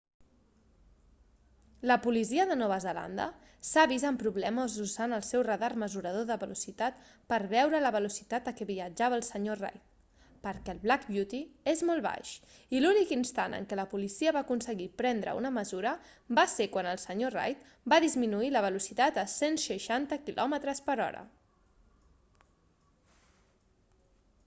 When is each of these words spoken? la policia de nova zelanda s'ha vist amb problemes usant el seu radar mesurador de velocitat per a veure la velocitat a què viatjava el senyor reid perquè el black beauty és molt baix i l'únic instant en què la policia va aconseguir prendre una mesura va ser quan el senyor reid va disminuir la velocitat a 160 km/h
la 1.89 1.95
policia 2.03 2.45
de 2.51 2.55
nova 2.61 2.77
zelanda 2.85 3.25
s'ha 3.71 3.81
vist 3.91 4.07
amb 4.09 4.21
problemes 4.23 4.77
usant 4.85 5.13
el 5.17 5.25
seu 5.27 5.43
radar 5.47 5.69
mesurador 5.83 6.25
de 6.29 6.37
velocitat 6.43 7.03
per 7.33 7.39
a 7.41 7.49
veure 7.51 7.81
la 7.83 7.91
velocitat 7.97 8.49
a 8.51 8.55
què 8.61 8.67
viatjava 8.71 9.19
el 9.19 9.25
senyor 9.27 9.61
reid 9.65 9.85
perquè 10.49 10.73
el 10.77 10.81
black 10.87 11.05
beauty 11.11 11.43
és 11.75 11.85
molt 11.91 12.05
baix 12.07 12.31
i 12.79 12.83
l'únic 12.83 13.13
instant 13.19 13.59
en 13.59 13.69
què 13.73 13.79
la 13.83 13.87
policia 13.93 14.33
va 14.39 14.43
aconseguir 14.49 14.89
prendre 15.05 15.37
una 15.43 15.53
mesura 15.61 15.93
va 16.41 16.47
ser 16.57 16.69
quan 16.77 16.91
el 16.95 17.03
senyor 17.07 17.39
reid 17.41 17.71
va 17.95 18.03
disminuir 18.07 18.51
la 18.57 18.67
velocitat 18.69 19.23
a 19.27 19.29
160 19.37 20.23
km/h 20.31 21.23